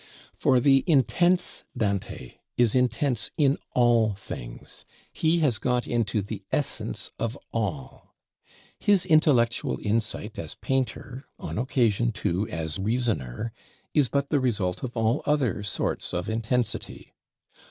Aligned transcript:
For 0.33 0.59
the 0.59 0.83
intense 0.87 1.63
Dante 1.77 2.39
is 2.57 2.73
intense 2.73 3.29
in 3.37 3.59
all 3.75 4.15
things; 4.15 4.83
he 5.13 5.41
has 5.41 5.59
got 5.59 5.85
into 5.85 6.23
the 6.23 6.43
essence 6.51 7.11
of 7.19 7.37
all. 7.53 8.15
His 8.79 9.05
intellectual 9.05 9.77
insight 9.79 10.39
as 10.39 10.55
painter, 10.55 11.27
on 11.37 11.59
occasion 11.59 12.11
too 12.13 12.47
as 12.47 12.79
reasoner, 12.79 13.53
is 13.93 14.09
but 14.09 14.29
the 14.31 14.39
result 14.39 14.81
of 14.81 14.97
all 14.97 15.21
other 15.27 15.61
sorts 15.61 16.15
of 16.15 16.31
intensity. 16.31 17.13